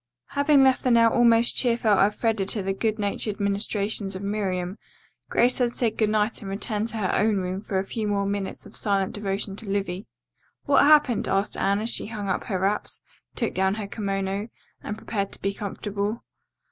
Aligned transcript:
Having 0.29 0.63
left 0.63 0.81
the 0.83 0.89
now 0.89 1.11
almost 1.11 1.55
cheerful 1.55 1.91
Elfreda 1.99 2.43
to 2.47 2.63
the 2.63 2.73
good 2.73 2.97
natured 2.97 3.39
ministrations 3.39 4.15
of 4.15 4.23
Miriam, 4.23 4.79
Grace 5.29 5.59
had 5.59 5.73
said 5.73 5.95
good 5.95 6.09
night 6.09 6.41
and 6.41 6.49
returned 6.49 6.87
to 6.87 6.97
her 6.97 7.13
own 7.13 7.37
room 7.37 7.61
for 7.61 7.77
a 7.77 7.83
few 7.83 8.07
more 8.07 8.25
minutes 8.25 8.65
of 8.65 8.75
silent 8.75 9.13
devotion 9.13 9.55
to 9.57 9.69
Livy. 9.69 10.07
"What 10.65 10.83
happened?" 10.85 11.27
asked 11.27 11.55
Anne 11.55 11.81
as 11.81 11.91
she 11.91 12.07
hung 12.07 12.29
up 12.29 12.45
her 12.45 12.57
wraps, 12.59 12.99
took 13.35 13.53
down 13.53 13.75
her 13.75 13.85
kimono, 13.85 14.49
and 14.81 14.97
prepared 14.97 15.31
to 15.33 15.39
be 15.43 15.53
comfortable. 15.53 16.23